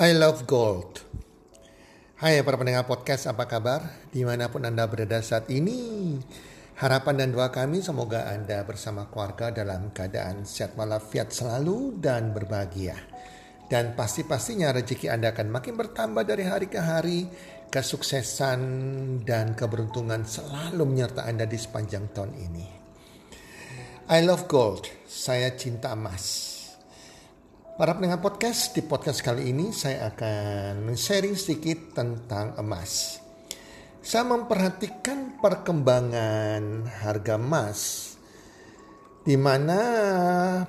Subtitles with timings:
[0.00, 1.04] I love gold.
[2.16, 3.84] Hai para pendengar podcast, apa kabar?
[4.08, 6.16] Di mana pun Anda berada saat ini,
[6.80, 12.96] harapan dan doa kami semoga Anda bersama keluarga dalam keadaan sehat walafiat selalu dan berbahagia.
[13.68, 17.28] Dan pasti-pastinya rezeki Anda akan makin bertambah dari hari ke hari,
[17.68, 18.60] kesuksesan
[19.28, 22.66] dan keberuntungan selalu menyertai Anda di sepanjang tahun ini.
[24.08, 26.59] I love gold, saya cinta emas.
[27.80, 33.16] Para pendengar podcast, di podcast kali ini saya akan sharing sedikit tentang emas.
[34.04, 37.80] Saya memperhatikan perkembangan harga emas
[39.24, 39.80] di mana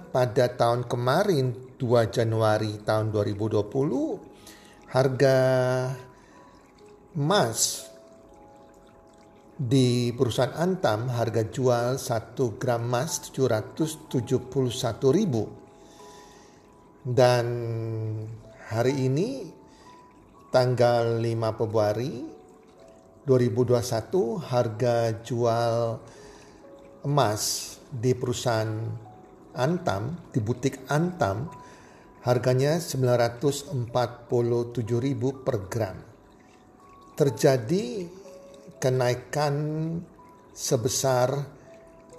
[0.08, 3.60] pada tahun kemarin 2 Januari tahun 2020
[4.96, 5.38] harga
[7.20, 7.92] emas
[9.60, 14.16] di perusahaan Antam harga jual 1 gram emas 771
[15.12, 15.61] ribu
[17.02, 17.46] dan
[18.70, 19.50] hari ini
[20.54, 22.22] tanggal 5 Februari
[23.26, 25.98] 2021 harga jual
[27.02, 28.70] emas di perusahaan
[29.58, 31.50] Antam, di butik Antam
[32.22, 33.74] harganya 947.000
[35.42, 35.98] per gram.
[37.18, 38.06] Terjadi
[38.78, 39.56] kenaikan
[40.54, 41.50] sebesar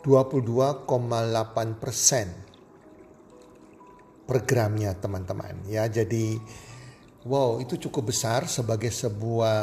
[0.02, 2.41] 22,8 persen
[4.32, 5.68] per gramnya teman-teman.
[5.68, 6.40] Ya jadi
[7.28, 9.60] wow itu cukup besar sebagai sebuah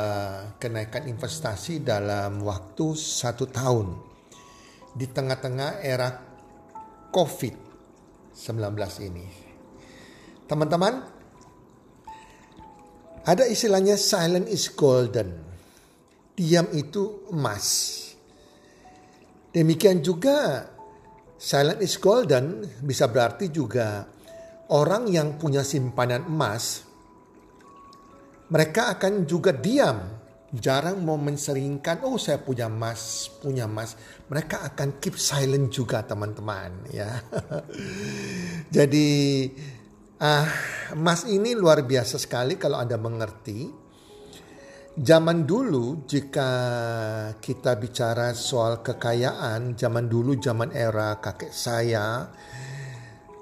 [0.61, 3.97] kenaikan investasi dalam waktu satu tahun.
[4.93, 6.21] Di tengah-tengah era
[7.09, 8.77] COVID-19
[9.09, 9.25] ini.
[10.45, 11.01] Teman-teman
[13.25, 15.33] ada istilahnya silent is golden.
[16.37, 17.97] Diam itu emas.
[19.49, 20.69] Demikian juga
[21.41, 24.18] silent is golden bisa berarti juga
[24.69, 26.85] orang yang punya simpanan emas,
[28.49, 30.17] mereka akan juga diam.
[30.49, 33.93] Jarang mau menseringkan, oh saya punya emas, punya emas.
[34.33, 37.21] Mereka akan keep silent juga teman-teman ya.
[38.75, 39.45] Jadi
[40.17, 40.49] ah,
[40.97, 43.89] emas ini luar biasa sekali kalau Anda mengerti.
[44.99, 46.49] Zaman dulu jika
[47.37, 52.25] kita bicara soal kekayaan, zaman dulu zaman era kakek saya,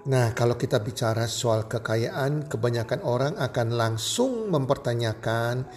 [0.07, 5.67] Nah, kalau kita bicara soal kekayaan, kebanyakan orang akan langsung mempertanyakan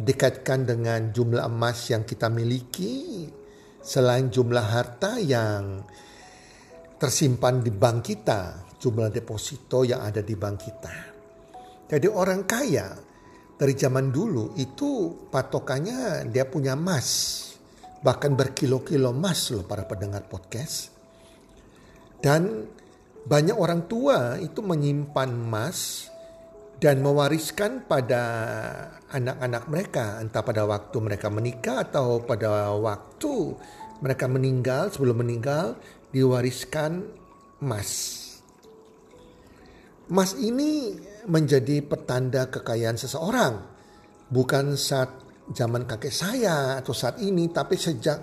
[0.00, 3.28] dikaitkan dengan jumlah emas yang kita miliki
[3.84, 5.84] selain jumlah harta yang
[6.96, 10.96] tersimpan di bank kita, jumlah deposito yang ada di bank kita.
[11.92, 12.88] Jadi orang kaya
[13.52, 17.36] dari zaman dulu itu patokannya dia punya emas.
[18.00, 20.88] Bahkan berkilo-kilo emas loh para pendengar podcast.
[22.16, 22.64] Dan
[23.26, 26.06] banyak orang tua itu menyimpan emas
[26.78, 28.22] dan mewariskan pada
[29.10, 33.58] anak-anak mereka entah pada waktu mereka menikah atau pada waktu
[33.98, 35.74] mereka meninggal sebelum meninggal
[36.14, 37.02] diwariskan
[37.58, 37.90] emas.
[40.06, 40.94] Emas ini
[41.26, 43.58] menjadi petanda kekayaan seseorang
[44.30, 45.10] bukan saat
[45.50, 48.22] zaman kakek saya atau saat ini tapi sejak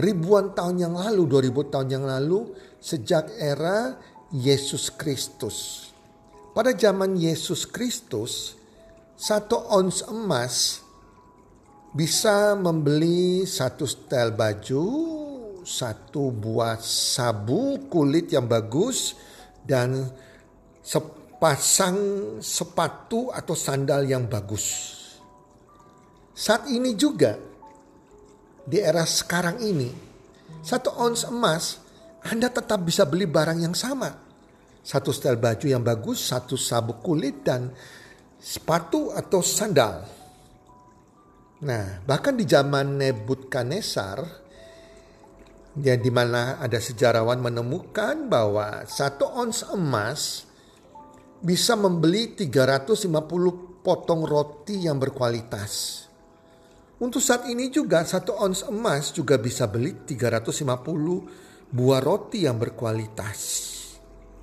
[0.00, 2.50] ribuan tahun yang lalu, 2000 tahun yang lalu
[2.80, 3.94] sejak era
[4.30, 5.90] Yesus Kristus.
[6.54, 8.54] Pada zaman Yesus Kristus,
[9.18, 10.86] satu ons emas
[11.90, 14.86] bisa membeli satu setel baju,
[15.66, 19.18] satu buah sabu kulit yang bagus,
[19.66, 20.06] dan
[20.78, 21.98] sepasang
[22.38, 24.94] sepatu atau sandal yang bagus.
[26.30, 27.34] Saat ini juga,
[28.62, 29.90] di era sekarang ini,
[30.62, 31.89] satu ons emas
[32.26, 34.12] anda tetap bisa beli barang yang sama.
[34.80, 37.72] Satu setel baju yang bagus, satu sabuk kulit dan
[38.40, 40.04] sepatu atau sandal.
[41.60, 44.24] Nah, bahkan di zaman Nebukadnezar,
[45.76, 50.48] ya di mana ada sejarawan menemukan bahwa satu ons emas
[51.44, 56.04] bisa membeli 350 potong roti yang berkualitas.
[57.00, 63.70] Untuk saat ini juga satu ons emas juga bisa beli 350 buah roti yang berkualitas.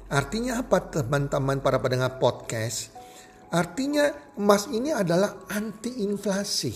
[0.07, 2.95] Artinya apa teman-teman para pendengar podcast?
[3.51, 6.71] Artinya emas ini adalah anti inflasi.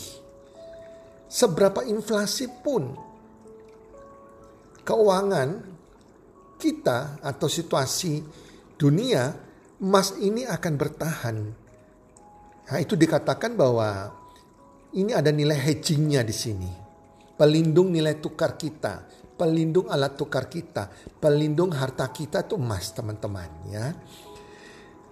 [1.31, 2.91] Seberapa inflasi pun
[4.83, 5.49] keuangan
[6.59, 8.19] kita atau situasi
[8.75, 9.31] dunia,
[9.79, 11.37] emas ini akan bertahan.
[12.67, 14.11] Nah, itu dikatakan bahwa
[14.91, 16.71] ini ada nilai hedgingnya di sini.
[17.39, 23.89] Pelindung nilai tukar kita pelindung alat tukar kita, pelindung harta kita itu emas teman-teman ya.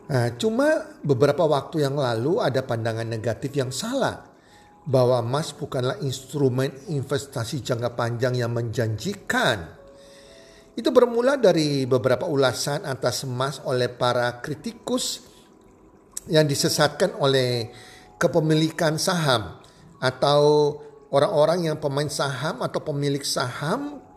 [0.10, 4.30] Nah, cuma beberapa waktu yang lalu ada pandangan negatif yang salah
[4.86, 9.82] bahwa emas bukanlah instrumen investasi jangka panjang yang menjanjikan.
[10.78, 15.26] Itu bermula dari beberapa ulasan atas emas oleh para kritikus
[16.30, 17.74] yang disesatkan oleh
[18.22, 19.58] kepemilikan saham
[20.02, 20.74] atau
[21.14, 24.09] orang-orang yang pemain saham atau pemilik saham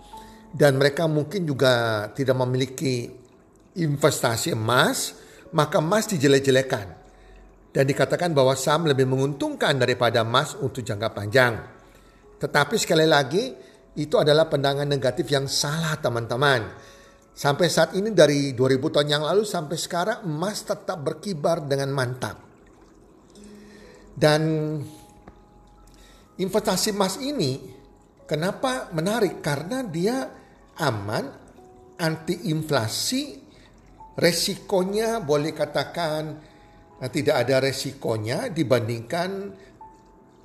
[0.53, 3.09] dan mereka mungkin juga tidak memiliki
[3.73, 5.17] investasi emas,
[5.57, 7.01] maka emas dijelek-jelekan.
[7.73, 11.57] Dan dikatakan bahwa saham lebih menguntungkan daripada emas untuk jangka panjang.
[12.37, 13.49] Tetapi sekali lagi,
[13.97, 16.69] itu adalah pandangan negatif yang salah teman-teman.
[17.33, 22.37] Sampai saat ini dari 2000 tahun yang lalu sampai sekarang emas tetap berkibar dengan mantap.
[24.13, 24.77] Dan
[26.37, 27.57] investasi emas ini
[28.29, 29.41] kenapa menarik?
[29.41, 30.42] Karena dia
[30.81, 31.25] aman,
[32.01, 33.37] anti inflasi,
[34.17, 36.23] resikonya boleh katakan
[36.97, 39.31] uh, tidak ada resikonya dibandingkan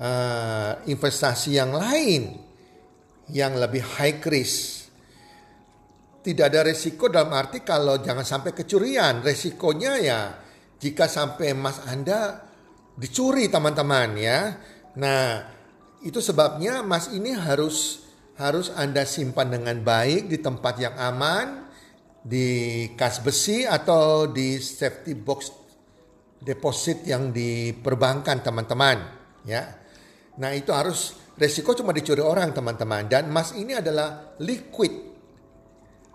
[0.01, 2.24] uh, investasi yang lain
[3.31, 4.88] yang lebih high risk.
[6.24, 9.24] Tidak ada resiko dalam arti kalau jangan sampai kecurian.
[9.24, 10.21] Resikonya ya
[10.75, 12.44] jika sampai emas Anda
[13.00, 14.39] dicuri teman-teman ya.
[15.00, 15.27] Nah,
[16.03, 18.06] itu sebabnya emas ini harus
[18.38, 21.66] harus Anda simpan dengan baik di tempat yang aman
[22.22, 22.48] di
[22.94, 25.50] kas besi atau di safety box
[26.38, 28.98] deposit yang diperbankan teman-teman
[29.42, 29.66] ya.
[30.38, 34.94] Nah itu harus resiko cuma dicuri orang teman-teman dan emas ini adalah liquid.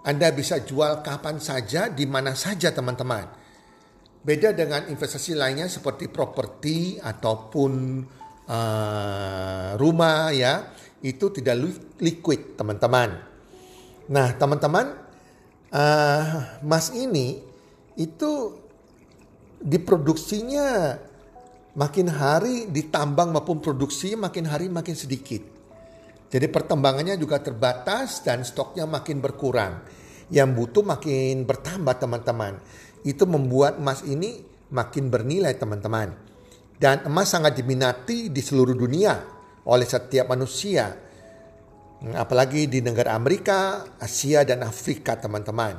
[0.03, 3.43] Anda bisa jual kapan saja di mana saja teman-teman.
[4.23, 8.03] Beda dengan investasi lainnya seperti properti ataupun
[8.47, 10.71] uh, rumah ya
[11.03, 11.59] itu tidak
[11.99, 13.19] liquid teman-teman.
[14.07, 14.87] Nah teman-teman
[15.75, 17.43] uh, emas ini
[17.99, 18.31] itu
[19.63, 20.99] diproduksinya
[21.75, 25.43] makin hari ditambang maupun produksi makin hari makin sedikit.
[26.33, 29.85] Jadi pertambangannya juga terbatas dan stoknya makin berkurang.
[30.33, 32.57] Yang butuh makin bertambah teman-teman.
[33.05, 34.41] Itu membuat emas ini
[34.73, 36.09] makin bernilai teman-teman.
[36.81, 40.91] Dan emas sangat diminati di seluruh dunia oleh setiap manusia
[42.11, 45.79] apalagi di negara Amerika, Asia dan Afrika teman-teman.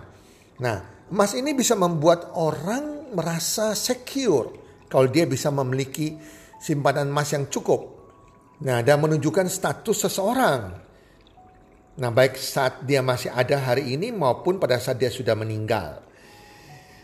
[0.63, 4.55] Nah, emas ini bisa membuat orang merasa secure
[4.87, 6.15] kalau dia bisa memiliki
[6.63, 7.91] simpanan emas yang cukup.
[8.63, 10.61] Nah, dan menunjukkan status seseorang.
[11.99, 15.99] Nah, baik saat dia masih ada hari ini maupun pada saat dia sudah meninggal.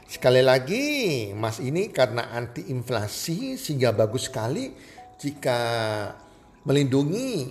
[0.09, 0.85] Sekali lagi,
[1.35, 4.73] emas ini karena anti inflasi sehingga bagus sekali
[5.19, 5.59] jika
[6.69, 7.49] melindungi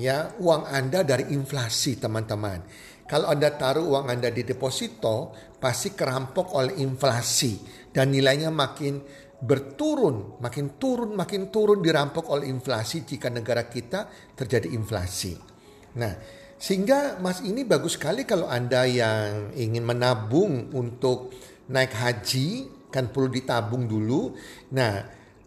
[0.00, 2.64] ya uang Anda dari inflasi teman-teman.
[3.04, 7.60] Kalau Anda taruh uang Anda di deposito pasti kerampok oleh inflasi
[7.92, 9.04] dan nilainya makin
[9.38, 15.36] berturun, makin turun, makin turun dirampok oleh inflasi jika negara kita terjadi inflasi.
[16.00, 16.12] Nah,
[16.58, 21.32] sehingga Mas ini bagus sekali kalau Anda yang ingin menabung untuk
[21.68, 22.48] naik haji
[22.88, 24.34] kan perlu ditabung dulu.
[24.74, 25.04] Nah,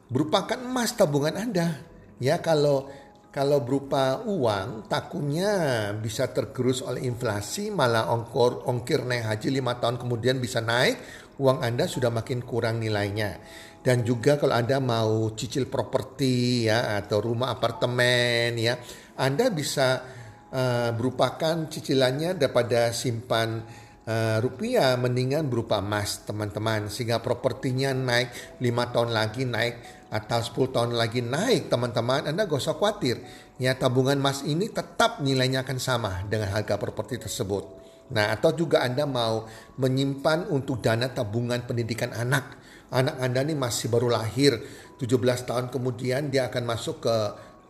[0.07, 1.90] berupakan emas tabungan Anda.
[2.21, 2.85] Ya, kalau
[3.31, 9.95] kalau berupa uang, takutnya bisa tergerus oleh inflasi, malah ongkir, ongkir naik haji lima tahun
[9.95, 10.99] kemudian bisa naik,
[11.39, 13.39] uang Anda sudah makin kurang nilainya.
[13.79, 18.77] Dan juga kalau Anda mau cicil properti ya atau rumah apartemen ya,
[19.15, 20.03] Anda bisa
[20.51, 23.63] uh, berupakan cicilannya daripada simpan
[24.05, 30.75] uh, rupiah mendingan berupa emas teman-teman sehingga propertinya naik lima tahun lagi naik atau 10
[30.75, 33.23] tahun lagi naik teman-teman, Anda gak usah khawatir.
[33.55, 37.63] Ya, tabungan emas ini tetap nilainya akan sama dengan harga properti tersebut.
[38.11, 39.47] Nah, atau juga Anda mau
[39.79, 42.59] menyimpan untuk dana tabungan pendidikan anak.
[42.91, 44.59] Anak Anda ini masih baru lahir,
[44.99, 47.15] 17 tahun kemudian dia akan masuk ke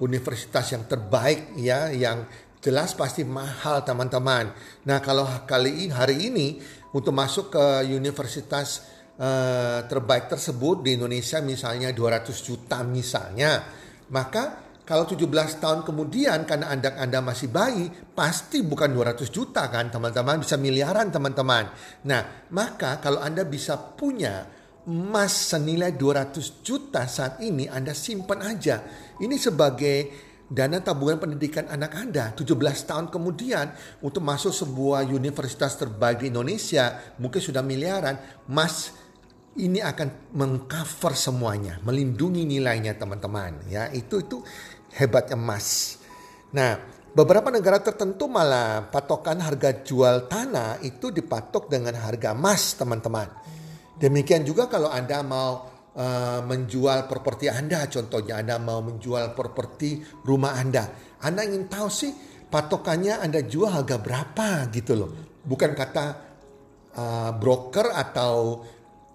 [0.02, 2.26] universitas yang terbaik ya, yang
[2.58, 4.50] jelas pasti mahal teman-teman.
[4.90, 6.48] Nah, kalau kali ini hari ini
[6.90, 8.82] untuk masuk ke universitas
[9.22, 13.62] uh, terbaik tersebut di Indonesia misalnya 200 juta misalnya,
[14.10, 19.94] maka kalau 17 tahun kemudian karena Anda Anda masih bayi, pasti bukan 200 juta kan
[19.94, 21.70] teman-teman, bisa miliaran teman-teman.
[22.10, 24.50] Nah, maka kalau Anda bisa punya
[24.90, 28.82] emas senilai 200 juta saat ini Anda simpan aja.
[29.22, 29.98] Ini sebagai
[30.52, 33.72] dana tabungan pendidikan anak Anda 17 tahun kemudian
[34.04, 38.20] untuk masuk sebuah universitas terbaik di Indonesia mungkin sudah miliaran
[38.52, 38.92] emas
[39.60, 43.68] ini akan mengcover semuanya, melindungi nilainya teman-teman.
[43.68, 44.40] Ya, itu itu
[44.96, 46.00] hebat emas.
[46.56, 53.28] Nah, Beberapa negara tertentu malah patokan harga jual tanah itu dipatok dengan harga emas teman-teman.
[54.00, 60.56] Demikian juga kalau Anda mau uh, menjual properti Anda contohnya Anda mau menjual properti rumah
[60.56, 60.88] Anda.
[61.20, 62.16] Anda ingin tahu sih
[62.48, 65.12] patokannya Anda jual harga berapa gitu loh.
[65.44, 66.06] Bukan kata
[66.96, 68.64] uh, broker atau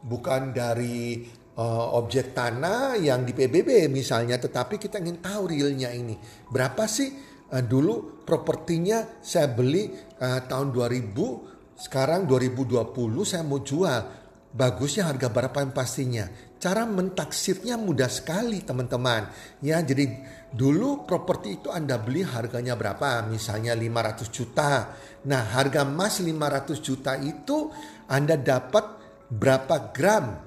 [0.06, 1.26] bukan dari
[1.58, 6.14] uh, objek tanah yang di PBB misalnya, tetapi kita ingin tahu realnya ini.
[6.46, 7.10] Berapa sih
[7.50, 9.90] uh, dulu propertinya saya beli
[10.22, 12.94] uh, tahun 2000, sekarang 2020
[13.26, 14.24] saya mau jual.
[14.56, 16.24] Bagusnya harga berapa yang pastinya.
[16.56, 19.28] Cara mentaksirnya mudah sekali teman-teman.
[19.60, 20.08] Ya, jadi
[20.48, 23.28] dulu properti itu Anda beli harganya berapa?
[23.28, 24.96] Misalnya 500 juta.
[25.28, 27.68] Nah, harga emas 500 juta itu
[28.08, 28.95] Anda dapat
[29.30, 30.38] berapa gram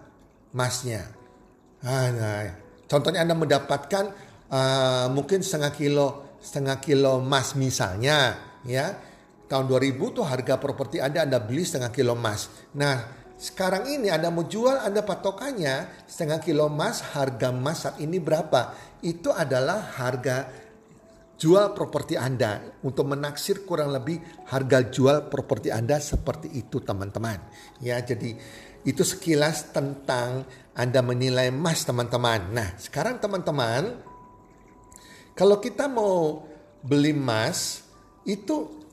[0.53, 1.03] emasnya.
[1.83, 2.43] Nah, nah,
[2.89, 4.05] contohnya Anda mendapatkan
[4.49, 6.07] uh, mungkin setengah kilo
[6.39, 8.95] setengah kilo emas misalnya ya
[9.51, 12.47] tahun 2000 tuh harga properti Anda Anda beli setengah kilo emas.
[12.75, 18.19] Nah sekarang ini Anda mau jual Anda patokannya setengah kilo emas harga emas saat ini
[18.19, 18.75] berapa?
[19.03, 20.47] Itu adalah harga
[21.39, 24.19] jual properti Anda untuk menaksir kurang lebih
[24.51, 27.39] harga jual properti Anda seperti itu teman-teman.
[27.79, 28.35] Ya, jadi
[28.83, 30.43] itu sekilas tentang
[30.75, 32.51] Anda menilai emas teman-teman.
[32.51, 34.03] Nah, sekarang teman-teman
[35.39, 36.43] kalau kita mau
[36.83, 37.87] beli emas,
[38.27, 38.83] itu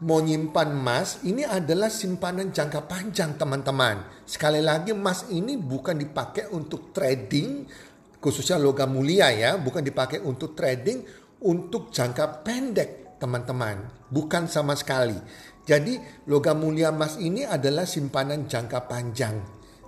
[0.00, 4.24] mau nyimpan emas, ini adalah simpanan jangka panjang teman-teman.
[4.24, 7.68] Sekali lagi emas ini bukan dipakai untuk trading,
[8.16, 11.04] khususnya logam mulia ya, bukan dipakai untuk trading,
[11.44, 14.08] untuk jangka pendek teman-teman.
[14.08, 15.16] Bukan sama sekali.
[15.64, 19.36] Jadi logam mulia emas ini adalah simpanan jangka panjang.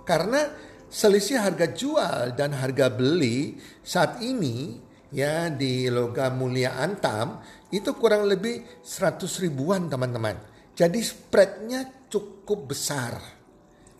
[0.05, 0.47] Karena
[0.87, 4.77] selisih harga jual dan harga beli saat ini
[5.13, 7.41] ya di logam mulia Antam
[7.73, 10.37] itu kurang lebih 100 ribuan teman-teman.
[10.73, 13.17] Jadi spreadnya cukup besar.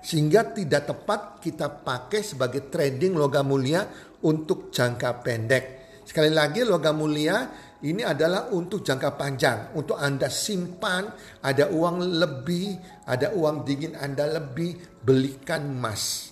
[0.03, 3.87] Sehingga tidak tepat kita pakai sebagai trading logam mulia
[4.23, 5.82] untuk jangka pendek.
[6.03, 7.47] Sekali lagi logam mulia
[7.83, 9.75] ini adalah untuk jangka panjang.
[9.75, 11.11] Untuk Anda simpan,
[11.43, 16.31] ada uang lebih, ada uang dingin Anda lebih, belikan emas.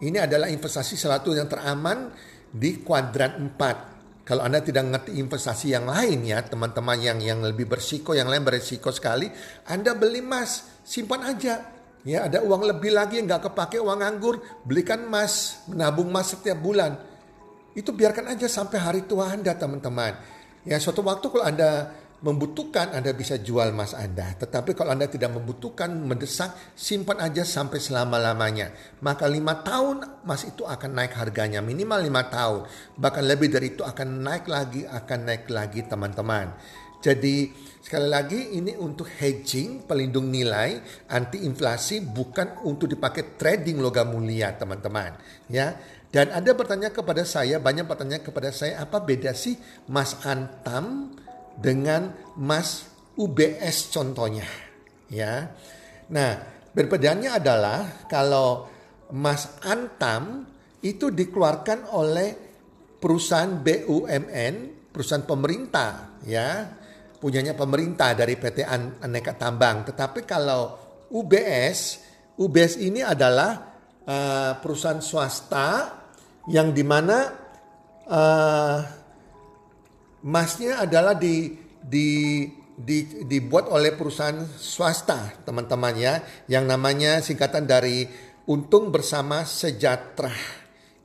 [0.00, 2.08] Ini adalah investasi satu yang teraman
[2.48, 4.24] di kuadran 4.
[4.24, 8.40] Kalau Anda tidak ngerti investasi yang lain ya, teman-teman yang yang lebih bersiko, yang lain
[8.40, 9.28] berisiko sekali,
[9.68, 11.60] Anda beli emas, simpan aja.
[12.00, 16.56] Ya, ada uang lebih lagi yang nggak kepake uang anggur, belikan emas, menabung emas setiap
[16.56, 17.09] bulan.
[17.74, 20.16] Itu biarkan aja sampai hari tua Anda, teman-teman.
[20.66, 24.36] Ya, suatu waktu kalau Anda membutuhkan Anda bisa jual emas Anda.
[24.36, 28.72] Tetapi kalau Anda tidak membutuhkan, mendesak, simpan aja sampai selama-lamanya.
[29.00, 31.64] Maka lima tahun emas itu akan naik harganya.
[31.64, 32.68] Minimal lima tahun.
[33.00, 36.46] Bahkan lebih dari itu akan naik lagi, akan naik lagi teman-teman.
[37.00, 37.48] Jadi
[37.80, 40.76] sekali lagi ini untuk hedging, pelindung nilai,
[41.08, 45.16] anti inflasi bukan untuk dipakai trading logam mulia teman-teman.
[45.48, 49.54] Ya, dan ada bertanya kepada saya, banyak bertanya kepada saya, apa beda sih
[49.86, 51.14] Mas Antam
[51.54, 54.46] dengan Mas UBS contohnya
[55.06, 55.54] ya.
[56.10, 56.30] Nah,
[56.74, 58.66] perbedaannya adalah kalau
[59.14, 60.50] Mas Antam
[60.82, 62.34] itu dikeluarkan oleh
[62.98, 64.54] perusahaan BUMN,
[64.90, 66.66] perusahaan pemerintah ya,
[67.22, 68.66] punyanya pemerintah dari PT
[68.98, 69.86] Aneka Tambang.
[69.86, 70.74] Tetapi kalau
[71.14, 71.78] UBS,
[72.34, 75.99] UBS ini adalah uh, perusahaan swasta
[76.48, 77.36] yang di mana
[78.08, 78.78] uh,
[80.24, 82.08] emasnya adalah di, di,
[82.76, 86.14] di, dibuat oleh perusahaan swasta teman-teman ya
[86.48, 88.08] yang namanya singkatan dari
[88.48, 90.32] untung bersama sejahtera.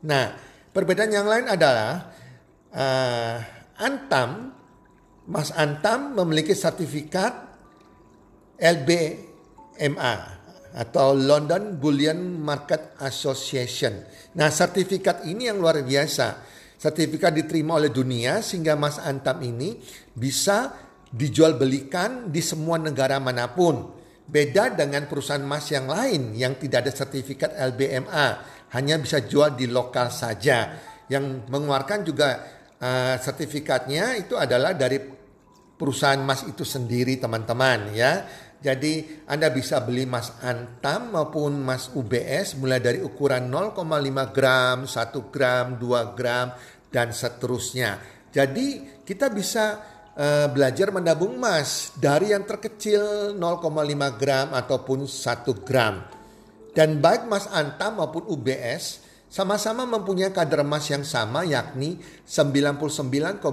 [0.07, 0.35] Nah
[0.71, 2.11] perbedaan yang lain adalah
[2.71, 3.37] uh,
[3.75, 4.55] Antam,
[5.27, 7.43] Mas Antam memiliki sertifikat
[8.55, 10.34] LBMA
[10.75, 14.03] atau London Bullion Market Association.
[14.35, 19.79] Nah sertifikat ini yang luar biasa sertifikat diterima oleh dunia sehingga Mas Antam ini
[20.13, 20.75] bisa
[21.09, 23.95] dijual belikan di semua negara mana pun.
[24.25, 28.27] Beda dengan perusahaan emas yang lain yang tidak ada sertifikat LBMA,
[28.73, 30.73] hanya bisa jual di lokal saja.
[31.05, 32.29] Yang mengeluarkan juga
[32.81, 34.97] uh, sertifikatnya itu adalah dari
[35.77, 38.25] perusahaan emas itu sendiri teman-teman ya.
[38.65, 45.29] Jadi Anda bisa beli emas Antam maupun emas UBS mulai dari ukuran 0,5 gram, 1
[45.29, 46.49] gram, 2 gram,
[46.89, 48.01] dan seterusnya.
[48.33, 49.77] Jadi kita bisa
[50.17, 56.01] uh, belajar menabung emas dari yang terkecil 0,5 gram ataupun 1 gram.
[56.73, 63.45] Dan baik emas Antam maupun UBS sama-sama mempunyai kadar emas yang sama yakni 99,99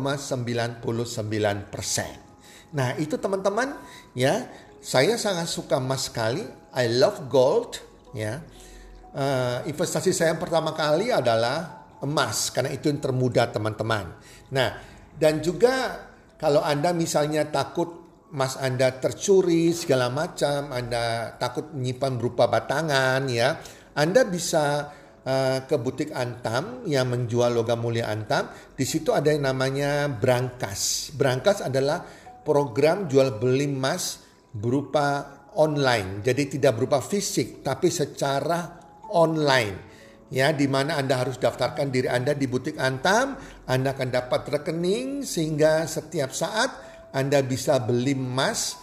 [1.68, 2.32] persen.
[2.72, 3.76] Nah, itu teman-teman
[4.16, 4.48] ya,
[4.82, 6.42] saya sangat suka emas sekali.
[6.74, 7.78] I love gold
[8.18, 8.42] ya.
[9.14, 14.10] Uh, investasi saya yang pertama kali adalah emas karena itu yang termudah teman-teman.
[14.50, 14.68] Nah,
[15.14, 16.02] dan juga
[16.34, 18.02] kalau Anda misalnya takut
[18.34, 23.62] emas Anda tercuri segala macam, Anda takut menyimpan berupa batangan ya,
[23.94, 24.90] Anda bisa
[25.22, 28.50] uh, ke butik Antam yang menjual logam mulia Antam.
[28.74, 31.12] Di situ ada yang namanya Brankas.
[31.14, 32.02] Brankas adalah
[32.42, 36.20] program jual beli emas berupa online.
[36.24, 38.80] Jadi tidak berupa fisik tapi secara
[39.12, 39.90] online.
[40.32, 43.36] Ya, di mana Anda harus daftarkan diri Anda di butik Antam,
[43.68, 48.80] Anda akan dapat rekening sehingga setiap saat anda bisa beli emas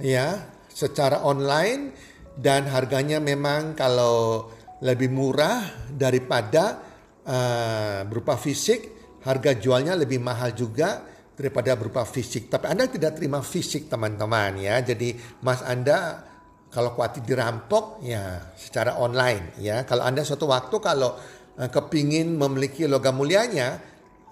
[0.00, 1.92] ya secara online
[2.36, 4.48] dan harganya memang kalau
[4.80, 6.80] lebih murah daripada
[7.24, 8.92] uh, berupa fisik,
[9.24, 11.04] harga jualnya lebih mahal juga
[11.36, 12.48] daripada berupa fisik.
[12.48, 14.80] Tapi Anda tidak terima fisik teman-teman ya.
[14.80, 15.12] Jadi
[15.44, 16.24] emas Anda
[16.72, 19.84] kalau khawatir dirampok ya secara online ya.
[19.84, 21.14] Kalau Anda suatu waktu kalau
[21.60, 23.78] uh, kepingin memiliki logam mulianya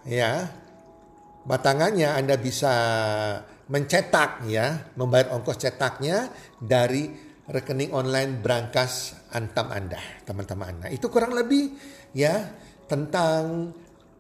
[0.09, 0.49] ya
[1.45, 2.73] batangannya Anda bisa
[3.69, 6.29] mencetak ya, membayar ongkos cetaknya
[6.61, 7.09] dari
[7.49, 10.85] rekening online Brankas Antam Anda, teman-teman.
[10.85, 11.77] Nah, itu kurang lebih
[12.17, 12.49] ya
[12.89, 13.73] tentang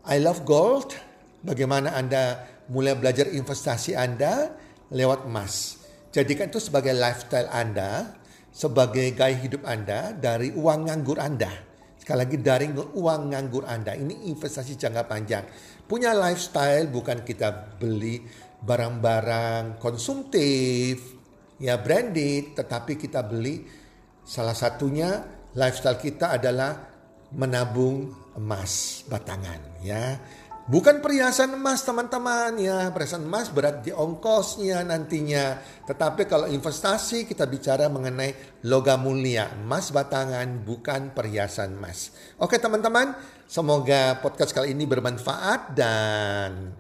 [0.04, 0.96] I Love Gold,
[1.44, 4.54] bagaimana Anda mulai belajar investasi Anda
[4.92, 5.82] lewat emas.
[6.14, 8.14] Jadikan itu sebagai lifestyle Anda,
[8.54, 11.50] sebagai gaya hidup Anda dari uang nganggur Anda.
[11.98, 13.96] Sekali lagi dari uang nganggur Anda.
[13.96, 15.44] Ini investasi jangka panjang.
[15.88, 18.22] Punya lifestyle bukan kita beli
[18.64, 21.00] barang-barang konsumtif,
[21.60, 23.64] ya branded, tetapi kita beli
[24.24, 25.20] salah satunya
[25.52, 26.76] lifestyle kita adalah
[27.34, 30.16] menabung emas batangan ya.
[30.64, 35.60] Bukan perhiasan emas teman-teman ya, perhiasan emas berat di ongkosnya nantinya.
[35.84, 42.16] Tetapi kalau investasi kita bicara mengenai logam mulia, emas batangan bukan perhiasan emas.
[42.40, 43.12] Oke teman-teman,
[43.44, 46.72] semoga podcast kali ini bermanfaat dan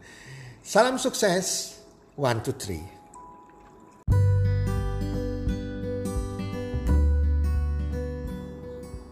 [0.64, 1.76] salam sukses.
[2.16, 2.80] One, two, three.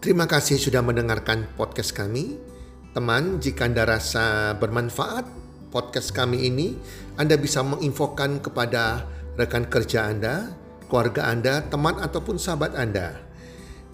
[0.01, 2.52] Terima kasih sudah mendengarkan podcast kami.
[2.93, 5.25] Teman, jika Anda rasa bermanfaat
[5.73, 6.77] podcast kami ini,
[7.17, 10.53] Anda bisa menginfokan kepada rekan kerja Anda,
[10.85, 13.17] keluarga Anda, teman ataupun sahabat Anda.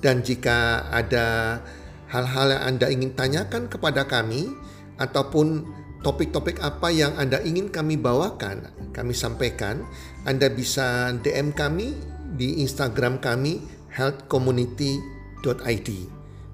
[0.03, 1.59] Dan jika ada
[2.11, 4.51] hal-hal yang Anda ingin tanyakan kepada kami
[4.99, 5.63] ataupun
[6.03, 9.87] topik-topik apa yang Anda ingin kami bawakan, kami sampaikan,
[10.27, 11.95] Anda bisa DM kami
[12.35, 13.63] di Instagram kami
[13.95, 15.89] healthcommunity.id.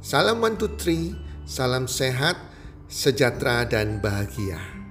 [0.05, 2.41] Salam one two three Salam sehat,
[2.89, 4.84] sejahtera, dan bahagia.